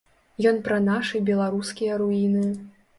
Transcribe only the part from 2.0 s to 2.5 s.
руіны.